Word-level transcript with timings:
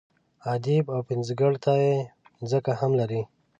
ادیب 0.53 0.85
او 0.93 0.99
پنځګر 1.09 1.53
ته 1.63 1.71
یې 1.83 1.95
ځکه 2.51 2.71
هم 2.79 2.91
لري. 2.99 3.21